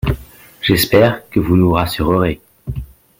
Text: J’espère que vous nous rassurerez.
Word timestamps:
J’espère 0.63 1.29
que 1.29 1.39
vous 1.39 1.55
nous 1.55 1.69
rassurerez. 1.69 2.41